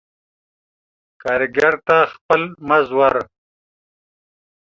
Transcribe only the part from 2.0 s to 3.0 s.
خپل مز